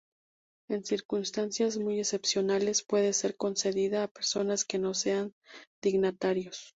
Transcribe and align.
En 0.67 0.83
circunstancias 0.83 1.77
muy 1.77 1.99
excepcionales, 1.99 2.81
puede 2.81 3.13
ser 3.13 3.37
concedida 3.37 4.01
a 4.01 4.07
personas 4.11 4.65
que 4.65 4.79
no 4.79 4.95
sean 4.95 5.31
dignatarios. 5.83 6.59